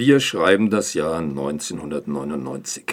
Wir 0.00 0.20
schreiben 0.20 0.70
das 0.70 0.94
Jahr 0.94 1.18
1999. 1.18 2.84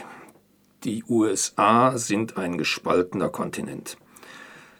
Die 0.85 1.03
USA 1.07 1.99
sind 1.99 2.35
ein 2.35 2.57
gespaltener 2.57 3.29
Kontinent. 3.29 3.97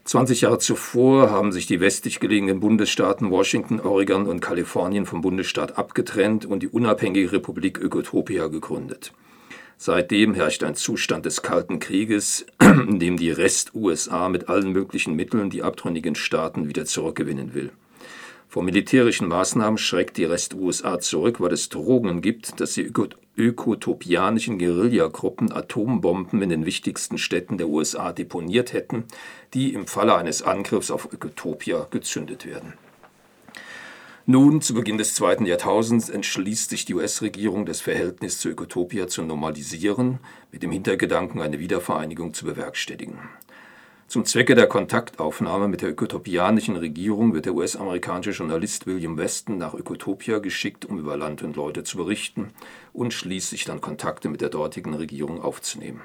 20 0.06 0.42
Jahre 0.42 0.58
zuvor 0.58 1.30
haben 1.30 1.52
sich 1.52 1.68
die 1.68 1.80
westlich 1.80 2.20
gelegenen 2.20 2.62
Bundesstaaten 2.62 3.30
Washington, 3.30 3.80
Oregon 3.80 4.26
und 4.26 4.40
Kalifornien 4.40 5.06
vom 5.06 5.22
Bundesstaat 5.22 5.78
abgetrennt 5.78 6.48
und 6.48 6.64
die 6.64 6.68
unabhängige 6.68 7.32
Republik 7.32 7.78
Ökotopia 7.78 8.48
gegründet. 8.48 9.14
Seitdem 9.78 10.34
herrscht 10.34 10.64
ein 10.64 10.74
Zustand 10.74 11.28
des 11.28 11.44
Kalten 11.44 11.78
Krieges, 11.78 12.48
in 12.60 12.98
dem 12.98 13.18
die 13.18 13.30
Rest-USA 13.30 14.30
mit 14.30 14.50
allen 14.50 14.72
möglichen 14.72 15.14
Mitteln 15.16 15.52
die 15.52 15.62
abtrünnigen 15.62 16.16
Staaten 16.16 16.68
wieder 16.68 16.86
zurückgewinnen 16.86 17.54
will. 17.54 17.70
Vor 18.56 18.64
militärischen 18.64 19.28
Maßnahmen 19.28 19.78
schreckt 19.78 20.16
die 20.16 20.24
Rest-USA 20.24 21.02
zurück, 21.02 21.42
weil 21.42 21.52
es 21.52 21.68
Drohungen 21.68 22.22
gibt, 22.22 22.62
dass 22.62 22.76
die 22.76 22.90
ökotopianischen 23.36 24.58
Guerillagruppen 24.58 25.52
Atombomben 25.52 26.42
in 26.42 26.48
den 26.48 26.66
wichtigsten 26.66 27.18
Städten 27.18 27.58
der 27.58 27.68
USA 27.68 28.14
deponiert 28.14 28.72
hätten, 28.72 29.04
die 29.54 29.74
im 29.74 29.88
Falle 29.88 30.16
eines 30.16 30.42
Angriffs 30.42 30.90
auf 30.90 31.12
Ökotopia 31.12 31.88
gezündet 31.92 32.46
werden. 32.46 32.76
Nun, 34.26 34.62
zu 34.62 34.74
Beginn 34.74 34.98
des 34.98 35.16
zweiten 35.16 35.46
Jahrtausends, 35.46 36.08
entschließt 36.08 36.70
sich 36.70 36.86
die 36.86 36.94
US-Regierung, 36.94 37.66
das 37.66 37.82
Verhältnis 37.82 38.40
zu 38.40 38.48
Ökotopia 38.48 39.10
zu 39.10 39.24
normalisieren, 39.24 40.20
mit 40.54 40.64
dem 40.64 40.72
Hintergedanken, 40.72 41.42
eine 41.42 41.60
Wiedervereinigung 41.60 42.34
zu 42.34 42.46
bewerkstelligen. 42.46 43.20
Zum 44.08 44.24
Zwecke 44.24 44.54
der 44.54 44.68
Kontaktaufnahme 44.68 45.68
mit 45.68 45.82
der 45.82 45.90
ökotopianischen 45.90 46.76
Regierung 46.76 47.34
wird 47.34 47.48
der 47.48 47.56
US-amerikanische 47.56 48.32
Journalist 48.32 48.86
William 48.86 49.18
Weston 49.18 49.58
nach 49.58 49.74
Ökotopia 49.74 50.38
geschickt, 50.38 50.86
um 50.86 51.00
über 51.00 51.18
Land 51.18 51.42
und 51.42 51.56
Leute 51.56 51.84
zu 51.84 51.98
berichten 51.98 52.52
und 52.94 53.14
schließlich 53.14 53.66
dann 53.66 53.82
Kontakte 53.82 54.30
mit 54.30 54.42
der 54.42 54.50
dortigen 54.50 54.94
Regierung 54.94 55.42
aufzunehmen. 55.42 56.02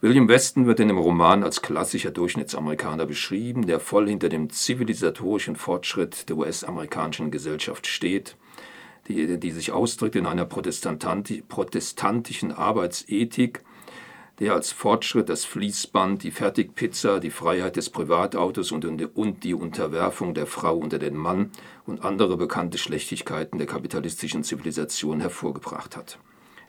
William 0.00 0.28
Weston 0.28 0.66
wird 0.66 0.80
in 0.80 0.88
dem 0.88 0.98
Roman 0.98 1.44
als 1.44 1.62
klassischer 1.62 2.10
Durchschnittsamerikaner 2.10 3.06
beschrieben, 3.06 3.66
der 3.66 3.78
voll 3.78 4.08
hinter 4.08 4.28
dem 4.28 4.50
zivilisatorischen 4.50 5.54
Fortschritt 5.54 6.28
der 6.28 6.36
US-amerikanischen 6.36 7.30
Gesellschaft 7.30 7.86
steht, 7.86 8.36
die, 9.06 9.38
die 9.38 9.50
sich 9.52 9.70
ausdrückt 9.70 10.16
in 10.16 10.26
einer 10.26 10.46
protestantischen 10.46 12.52
Arbeitsethik, 12.52 13.62
der 14.40 14.54
als 14.54 14.70
Fortschritt 14.70 15.28
das 15.28 15.44
Fließband, 15.44 16.22
die 16.22 16.30
Fertigpizza, 16.30 17.18
die 17.18 17.30
Freiheit 17.30 17.76
des 17.76 17.90
Privatautos 17.90 18.70
und, 18.70 18.86
die 19.42 19.54
Unterwerfung 19.54 20.34
der 20.34 20.46
Frau 20.46 20.76
unter 20.76 20.98
den 20.98 21.16
Mann 21.16 21.50
und 21.86 22.04
andere 22.04 22.36
bekannte 22.36 22.78
Schlechtigkeiten 22.78 23.58
der 23.58 23.66
kapitalistischen 23.66 24.44
Zivilisation 24.44 25.20
hervorgebracht 25.20 25.96
hat. 25.96 26.18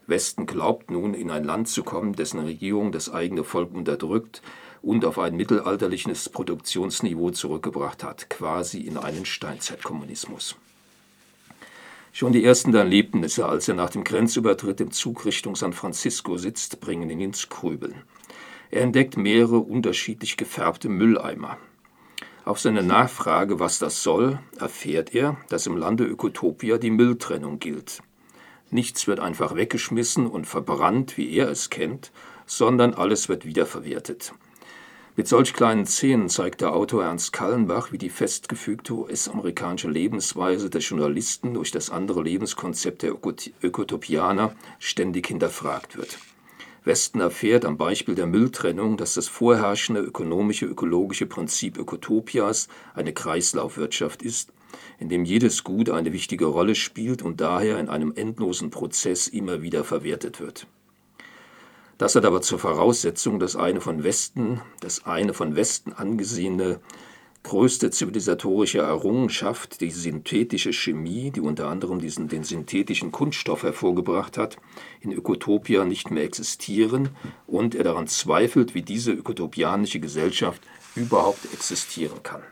Westen 0.08 0.48
glaubt 0.48 0.90
nun, 0.90 1.14
in 1.14 1.30
ein 1.30 1.44
Land 1.44 1.68
zu 1.68 1.84
kommen, 1.84 2.14
dessen 2.14 2.40
Regierung 2.40 2.92
das 2.92 3.14
eigene 3.14 3.44
Volk 3.44 3.74
unterdrückt 3.76 4.42
und 4.82 5.06
auf 5.06 5.20
ein 5.20 5.36
mittelalterliches 5.36 6.30
Produktionsniveau 6.30 7.30
zurückgebracht 7.30 8.04
hat, 8.04 8.30
quasi 8.32 8.80
in 8.80 8.98
einen 8.98 9.26
Steinzeitkommunismus. 9.26 10.56
Schon 12.12 12.34
die 12.34 12.44
ersten 12.44 12.74
Erlebnisse, 12.74 13.48
als 13.48 13.68
er 13.68 13.76
nach 13.76 13.92
dem 13.92 14.04
Grenzübertritt 14.04 14.82
im 14.82 14.92
Zug 14.92 15.26
Richtung 15.26 15.56
San 15.56 15.74
Francisco 15.74 16.38
sitzt, 16.38 16.80
bringen 16.80 17.10
ihn 17.10 17.22
ins 17.22 17.50
Grübeln. 17.50 18.04
Er 18.72 18.82
entdeckt 18.82 19.18
mehrere 19.18 19.60
unterschiedlich 19.60 20.38
gefärbte 20.38 20.90
Mülleimer. 20.90 21.58
Auf 22.46 22.60
seine 22.60 22.84
Nachfrage, 22.84 23.60
was 23.60 23.80
das 23.80 24.02
soll, 24.02 24.40
erfährt 24.58 25.14
er, 25.14 25.38
dass 25.50 25.68
im 25.68 25.78
Lande 25.78 26.04
Ökotopia 26.04 26.78
die 26.78 26.90
Mülltrennung 26.90 27.60
gilt. 27.60 28.02
Nichts 28.72 29.08
wird 29.08 29.20
einfach 29.20 29.56
weggeschmissen 29.56 30.28
und 30.28 30.46
verbrannt, 30.46 31.18
wie 31.18 31.32
er 31.36 31.50
es 31.50 31.70
kennt, 31.70 32.12
sondern 32.46 32.94
alles 32.94 33.30
wird 33.30 33.46
wiederverwertet. 33.46 34.34
Mit 35.16 35.28
solch 35.28 35.54
kleinen 35.54 35.86
Szenen 35.86 36.30
zeigt 36.30 36.62
der 36.62 36.74
Autor 36.74 37.04
Ernst 37.04 37.34
Kallenbach, 37.34 37.92
wie 37.92 37.98
die 37.98 38.10
festgefügte 38.10 38.94
US-amerikanische 38.94 39.90
Lebensweise 39.90 40.70
der 40.70 40.82
Journalisten 40.82 41.54
durch 41.54 41.72
das 41.72 41.90
andere 41.90 42.24
Lebenskonzept 42.24 43.02
der 43.04 43.14
Ökotopianer 43.62 44.54
ständig 44.78 45.28
hinterfragt 45.28 45.98
wird. 45.98 46.18
Westen 46.86 47.20
erfährt 47.20 47.66
am 47.66 47.78
Beispiel 47.78 48.16
der 48.16 48.28
Mülltrennung, 48.28 48.96
dass 48.96 49.16
das 49.16 49.28
vorherrschende 49.28 50.02
ökonomische, 50.02 50.66
ökologische 50.66 51.26
Prinzip 51.26 51.78
Ökotopias 51.78 52.70
eine 52.94 53.12
Kreislaufwirtschaft 53.12 54.22
ist, 54.22 54.54
in 55.00 55.10
dem 55.10 55.26
jedes 55.26 55.64
Gut 55.64 55.90
eine 55.90 56.14
wichtige 56.14 56.46
Rolle 56.46 56.76
spielt 56.76 57.22
und 57.22 57.42
daher 57.42 57.80
in 57.80 57.90
einem 57.90 58.14
endlosen 58.16 58.70
Prozess 58.70 59.28
immer 59.28 59.62
wieder 59.62 59.84
verwertet 59.84 60.40
wird. 60.40 60.68
Das 62.00 62.16
hat 62.16 62.24
aber 62.24 62.42
zur 62.42 62.60
Voraussetzung, 62.60 63.42
dass 63.42 63.58
eine 63.58 63.82
von 63.82 64.06
Westen, 64.06 64.62
das 64.80 65.06
eine 65.06 65.34
von 65.34 65.58
Westen 65.58 65.92
angesehene 65.92 66.80
größte 67.44 67.92
zivilisatorische 67.92 68.80
Errungenschaft, 68.80 69.82
die 69.82 69.92
synthetische 69.92 70.72
Chemie, 70.72 71.30
die 71.32 71.42
unter 71.42 71.68
anderem 71.68 72.00
diesen, 72.00 72.30
den 72.30 72.46
synthetischen 72.46 73.12
Kunststoff 73.12 73.64
hervorgebracht 73.64 74.38
hat, 74.38 74.56
in 75.02 75.12
Ökotopia 75.12 75.84
nicht 75.84 76.10
mehr 76.10 76.24
existieren 76.24 77.10
und 77.48 77.76
er 77.76 77.84
daran 77.84 78.08
zweifelt, 78.08 78.76
wie 78.76 78.82
diese 78.82 79.12
ökotopianische 79.12 80.00
Gesellschaft 80.00 80.62
überhaupt 80.96 81.54
existieren 81.54 82.24
kann. 82.24 82.44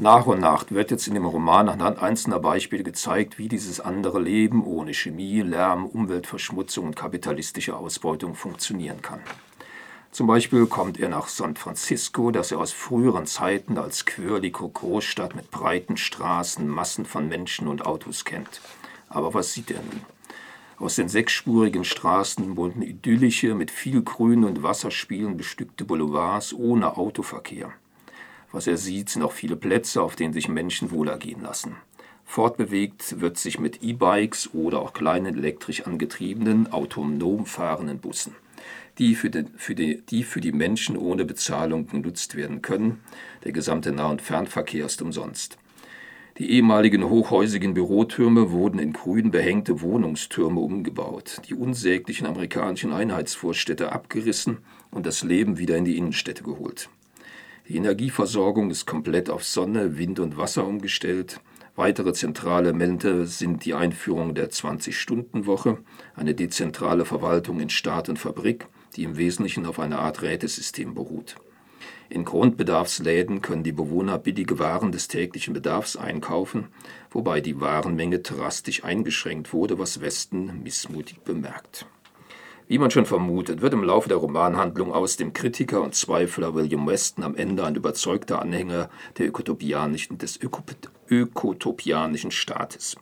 Nach 0.00 0.24
und 0.24 0.40
nach 0.40 0.64
wird 0.70 0.90
jetzt 0.90 1.08
in 1.08 1.12
dem 1.12 1.26
Roman 1.26 1.68
anhand 1.68 2.00
einzelner 2.00 2.38
Beispiele 2.38 2.82
gezeigt, 2.82 3.36
wie 3.36 3.48
dieses 3.48 3.80
andere 3.80 4.18
Leben 4.18 4.64
ohne 4.64 4.94
Chemie, 4.94 5.42
Lärm, 5.42 5.84
Umweltverschmutzung 5.84 6.86
und 6.86 6.96
kapitalistische 6.96 7.76
Ausbeutung 7.76 8.34
funktionieren 8.34 9.02
kann. 9.02 9.20
Zum 10.10 10.26
Beispiel 10.26 10.64
kommt 10.64 10.98
er 10.98 11.10
nach 11.10 11.28
San 11.28 11.54
Francisco, 11.54 12.30
das 12.30 12.50
er 12.50 12.60
aus 12.60 12.72
früheren 12.72 13.26
Zeiten 13.26 13.76
als 13.76 14.06
quirlige 14.06 14.66
Großstadt 14.66 15.36
mit 15.36 15.50
breiten 15.50 15.98
Straßen, 15.98 16.66
Massen 16.66 17.04
von 17.04 17.28
Menschen 17.28 17.68
und 17.68 17.84
Autos 17.84 18.24
kennt. 18.24 18.62
Aber 19.10 19.34
was 19.34 19.52
sieht 19.52 19.70
er 19.70 19.82
nun? 19.82 20.00
Aus 20.78 20.96
den 20.96 21.10
sechsspurigen 21.10 21.84
Straßen 21.84 22.56
wurden 22.56 22.80
idyllische, 22.80 23.54
mit 23.54 23.70
viel 23.70 24.00
Grün 24.00 24.44
und 24.44 24.62
Wasserspielen 24.62 25.36
bestückte 25.36 25.84
Boulevards 25.84 26.54
ohne 26.54 26.96
Autoverkehr. 26.96 27.70
Was 28.52 28.66
er 28.66 28.76
sieht, 28.76 29.08
sind 29.08 29.22
auch 29.22 29.32
viele 29.32 29.56
Plätze, 29.56 30.02
auf 30.02 30.16
denen 30.16 30.32
sich 30.32 30.48
Menschen 30.48 30.90
wohlergehen 30.90 31.42
lassen. 31.42 31.76
Fortbewegt 32.24 33.20
wird 33.20 33.38
sich 33.38 33.58
mit 33.58 33.82
E-Bikes 33.82 34.54
oder 34.54 34.80
auch 34.80 34.92
kleinen 34.92 35.36
elektrisch 35.36 35.86
angetriebenen, 35.86 36.72
autonom 36.72 37.44
fahrenden 37.44 37.98
Bussen, 37.98 38.36
die 38.98 39.16
für, 39.16 39.30
den, 39.30 39.48
für 39.56 39.74
die, 39.74 40.02
die 40.02 40.22
für 40.22 40.40
die 40.40 40.52
Menschen 40.52 40.96
ohne 40.96 41.24
Bezahlung 41.24 41.88
genutzt 41.88 42.36
werden 42.36 42.62
können. 42.62 43.00
Der 43.44 43.52
gesamte 43.52 43.90
Nah- 43.92 44.10
und 44.10 44.22
Fernverkehr 44.22 44.86
ist 44.86 45.02
umsonst. 45.02 45.58
Die 46.38 46.52
ehemaligen 46.52 47.08
hochhäusigen 47.08 47.74
Bürotürme 47.74 48.50
wurden 48.50 48.78
in 48.78 48.92
grün 48.92 49.30
behängte 49.30 49.82
Wohnungstürme 49.82 50.60
umgebaut, 50.60 51.42
die 51.48 51.54
unsäglichen 51.54 52.26
amerikanischen 52.26 52.92
Einheitsvorstädte 52.92 53.92
abgerissen 53.92 54.58
und 54.90 55.04
das 55.04 55.22
Leben 55.22 55.58
wieder 55.58 55.76
in 55.76 55.84
die 55.84 55.98
Innenstädte 55.98 56.42
geholt. 56.42 56.88
Die 57.70 57.76
Energieversorgung 57.76 58.68
ist 58.72 58.84
komplett 58.84 59.30
auf 59.30 59.44
Sonne, 59.44 59.96
Wind 59.96 60.18
und 60.18 60.36
Wasser 60.36 60.66
umgestellt. 60.66 61.40
Weitere 61.76 62.12
zentrale 62.12 62.70
Elemente 62.70 63.28
sind 63.28 63.64
die 63.64 63.74
Einführung 63.74 64.34
der 64.34 64.50
20-Stunden-Woche, 64.50 65.78
eine 66.16 66.34
dezentrale 66.34 67.04
Verwaltung 67.04 67.60
in 67.60 67.70
Staat 67.70 68.08
und 68.08 68.18
Fabrik, 68.18 68.66
die 68.96 69.04
im 69.04 69.16
Wesentlichen 69.16 69.66
auf 69.66 69.78
einer 69.78 70.00
Art 70.00 70.22
Rätesystem 70.22 70.94
beruht. 70.94 71.36
In 72.08 72.24
Grundbedarfsläden 72.24 73.40
können 73.40 73.62
die 73.62 73.70
Bewohner 73.70 74.18
billige 74.18 74.58
Waren 74.58 74.90
des 74.90 75.06
täglichen 75.06 75.54
Bedarfs 75.54 75.94
einkaufen, 75.94 76.66
wobei 77.12 77.40
die 77.40 77.60
Warenmenge 77.60 78.18
drastisch 78.18 78.82
eingeschränkt 78.82 79.52
wurde, 79.52 79.78
was 79.78 80.00
Westen 80.00 80.60
missmutig 80.64 81.20
bemerkt. 81.20 81.86
Wie 82.70 82.78
man 82.78 82.92
schon 82.92 83.04
vermutet, 83.04 83.62
wird 83.62 83.72
im 83.72 83.82
Laufe 83.82 84.08
der 84.08 84.18
Romanhandlung 84.18 84.92
aus 84.92 85.16
dem 85.16 85.32
Kritiker 85.32 85.82
und 85.82 85.96
Zweifler 85.96 86.54
William 86.54 86.86
Weston 86.86 87.24
am 87.24 87.34
Ende 87.34 87.64
ein 87.64 87.74
überzeugter 87.74 88.40
Anhänger 88.40 88.88
der 89.18 89.26
ökotopianischen, 89.26 90.18
des 90.18 90.38
ökotopianischen 91.08 92.30
Staates. 92.30 92.94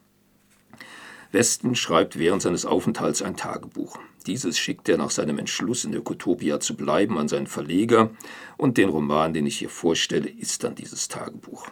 Weston 1.32 1.74
schreibt 1.74 2.18
während 2.18 2.40
seines 2.40 2.64
Aufenthalts 2.64 3.20
ein 3.20 3.36
Tagebuch. 3.36 3.98
Dieses 4.26 4.56
schickt 4.56 4.88
er 4.88 4.96
nach 4.96 5.10
seinem 5.10 5.38
Entschluss, 5.38 5.84
in 5.84 5.92
Ökotopia 5.92 6.60
zu 6.60 6.74
bleiben, 6.74 7.18
an 7.18 7.28
seinen 7.28 7.46
Verleger 7.46 8.08
und 8.56 8.78
den 8.78 8.88
Roman, 8.88 9.34
den 9.34 9.44
ich 9.44 9.58
hier 9.58 9.68
vorstelle, 9.68 10.30
ist 10.30 10.64
dann 10.64 10.76
dieses 10.76 11.08
Tagebuch. 11.08 11.66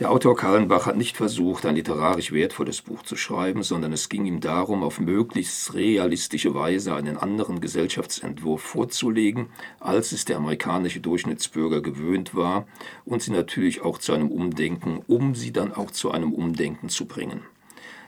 Der 0.00 0.10
Autor 0.10 0.36
Kallenbach 0.36 0.86
hat 0.86 0.96
nicht 0.96 1.16
versucht, 1.16 1.64
ein 1.64 1.76
literarisch 1.76 2.32
wertvolles 2.32 2.82
Buch 2.82 3.04
zu 3.04 3.14
schreiben, 3.14 3.62
sondern 3.62 3.92
es 3.92 4.08
ging 4.08 4.24
ihm 4.24 4.40
darum, 4.40 4.82
auf 4.82 4.98
möglichst 4.98 5.72
realistische 5.72 6.52
Weise 6.52 6.96
einen 6.96 7.16
anderen 7.16 7.60
Gesellschaftsentwurf 7.60 8.60
vorzulegen, 8.60 9.50
als 9.78 10.10
es 10.10 10.24
der 10.24 10.38
amerikanische 10.38 10.98
Durchschnittsbürger 10.98 11.80
gewöhnt 11.80 12.34
war, 12.34 12.66
und 13.04 13.22
sie 13.22 13.30
natürlich 13.30 13.82
auch 13.82 13.98
zu 13.98 14.12
einem 14.12 14.32
Umdenken, 14.32 15.00
um 15.06 15.36
sie 15.36 15.52
dann 15.52 15.72
auch 15.72 15.92
zu 15.92 16.10
einem 16.10 16.32
Umdenken 16.32 16.88
zu 16.88 17.06
bringen. 17.06 17.42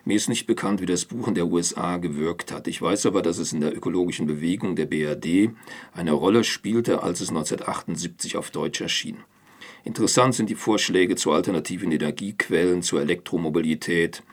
Mir 0.05 0.17
ist 0.17 0.29
nicht 0.29 0.47
bekannt, 0.47 0.81
wie 0.81 0.87
das 0.87 1.05
Buch 1.05 1.29
in 1.29 1.37
der 1.37 1.47
USA 1.47 1.99
gewirkt 1.99 2.51
hat. 2.51 2.67
Ich 2.67 2.83
weiß 2.83 3.07
aber, 3.07 3.23
dass 3.23 3.39
es 3.39 3.53
in 3.53 3.61
der 3.61 3.77
ökologischen 3.77 4.27
Bewegung 4.27 4.75
der 4.75 4.87
BRD 4.87 5.51
eine 5.93 6.13
Rolle 6.13 6.43
spielte, 6.43 7.05
als 7.05 7.21
es 7.21 7.29
1978 7.29 8.37
auf 8.37 8.51
Deutsch 8.51 8.81
erschien. 8.81 9.19
Interessant 9.87 10.35
sind 10.35 10.51
die 10.51 10.57
Vorschläge 10.57 11.15
zu 11.15 11.31
alternativen 11.31 11.93
Energiequellen, 11.93 12.83
zur 12.83 13.01
Elektromobilität. 13.01 14.25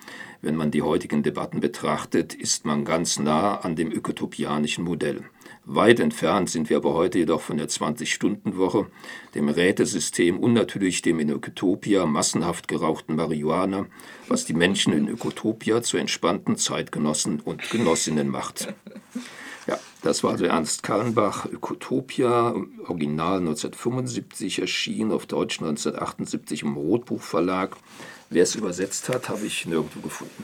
Wenn 0.41 0.55
man 0.55 0.71
die 0.71 0.81
heutigen 0.81 1.21
Debatten 1.21 1.59
betrachtet, 1.59 2.33
ist 2.33 2.65
man 2.65 2.85
ganz 2.85 3.19
nah 3.19 3.57
an 3.57 3.75
dem 3.75 3.91
ökotopianischen 3.91 4.83
Modell. 4.83 5.21
Weit 5.63 5.99
entfernt 5.99 6.49
sind 6.49 6.71
wir 6.71 6.77
aber 6.77 6.95
heute 6.95 7.19
jedoch 7.19 7.41
von 7.41 7.57
der 7.57 7.69
20-Stunden-Woche, 7.69 8.87
dem 9.35 9.47
Rätesystem 9.47 10.39
und 10.39 10.53
natürlich 10.53 11.03
dem 11.03 11.19
in 11.19 11.29
Ökotopia 11.29 12.07
massenhaft 12.07 12.67
gerauchten 12.67 13.15
Marihuana, 13.15 13.85
was 14.27 14.45
die 14.45 14.55
Menschen 14.55 14.91
in 14.91 15.07
Ökotopia 15.07 15.83
zu 15.83 15.97
entspannten 15.97 16.57
Zeitgenossen 16.57 17.39
und 17.39 17.69
Genossinnen 17.69 18.27
macht. 18.27 18.73
Das 20.03 20.21
war 20.21 20.31
also 20.31 20.43
Ernst 20.43 20.83
Kallenbach, 20.83 21.45
Ökotopia, 21.45 22.53
Original 22.87 23.37
1975 23.37 24.59
erschienen, 24.59 25.13
auf 25.13 25.25
Deutsch 25.25 25.59
1978 25.61 26.63
im 26.63 26.75
Rotbuch 26.75 27.21
Verlag. 27.21 27.77
Wer 28.29 28.43
es 28.43 28.55
übersetzt 28.55 29.07
hat, 29.07 29.29
habe 29.29 29.45
ich 29.45 29.65
nirgendwo 29.65 30.01
gefunden. 30.01 30.43